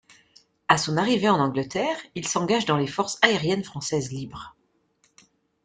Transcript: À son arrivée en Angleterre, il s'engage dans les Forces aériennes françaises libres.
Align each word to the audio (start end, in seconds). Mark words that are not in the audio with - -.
À 0.67 0.79
son 0.79 0.97
arrivée 0.97 1.29
en 1.29 1.39
Angleterre, 1.39 1.95
il 2.15 2.27
s'engage 2.27 2.65
dans 2.65 2.75
les 2.79 2.87
Forces 2.87 3.19
aériennes 3.21 3.63
françaises 3.63 4.11
libres. 4.11 4.55